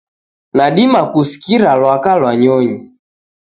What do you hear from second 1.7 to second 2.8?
lwaka lwa nyonyi